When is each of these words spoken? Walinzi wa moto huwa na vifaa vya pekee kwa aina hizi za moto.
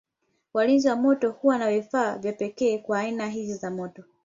Walinzi 0.53 0.87
wa 0.89 0.95
moto 0.95 1.31
huwa 1.31 1.57
na 1.57 1.69
vifaa 1.71 2.17
vya 2.17 2.33
pekee 2.33 2.77
kwa 2.77 2.99
aina 2.99 3.27
hizi 3.29 3.53
za 3.53 3.71
moto. 3.71 4.03